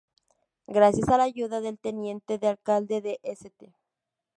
[0.65, 3.71] Gracias a la ayuda del teniente de alcalde de St.